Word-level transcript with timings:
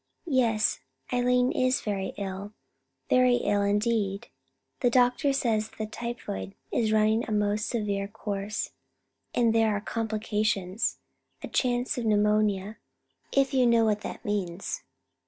Yes, 0.25 0.79
Eileen 1.13 1.51
is 1.51 1.81
very 1.81 2.15
ill, 2.17 2.53
very 3.07 3.35
ill 3.35 3.61
indeed. 3.61 4.29
The 4.79 4.89
doctor 4.89 5.31
says 5.31 5.69
that 5.69 5.77
the 5.77 5.85
typhoid 5.85 6.55
is 6.71 6.91
running 6.91 7.23
a 7.25 7.31
most 7.31 7.67
severe 7.67 8.07
course, 8.07 8.71
and 9.35 9.53
there 9.53 9.75
are 9.75 9.79
complications, 9.79 10.97
a 11.43 11.47
chance 11.47 11.99
of 11.99 12.05
pneumonia, 12.05 12.77
if 13.31 13.53
you 13.53 13.67
know 13.67 13.85
what 13.85 14.01
that 14.01 14.25
means. 14.25 14.81